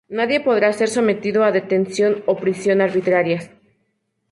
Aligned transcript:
Nadie 0.19 0.39
podrá 0.47 0.69
ser 0.79 0.89
sometido 0.97 1.39
a 1.43 1.53
detención 1.59 2.11
o 2.31 2.33
prisión 2.43 2.77
arbitrarias. 2.87 3.43